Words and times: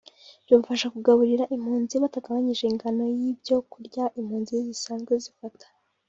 byabafasha 0.45 0.85
mu 0.87 0.91
kugaburira 0.95 1.45
impunzi 1.55 1.95
batagabanyije 2.03 2.63
ingano 2.71 3.03
y’ibyo 3.19 3.55
kurya 3.71 4.03
impunzi 4.19 4.53
zisanzwe 4.67 5.13
zifata 5.25 5.67